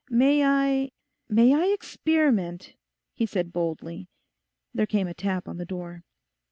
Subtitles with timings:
[0.09, 0.89] 'May I,
[1.29, 2.73] may I experiment?'
[3.13, 4.09] he said boldly.
[4.73, 6.01] There came a tap on the door.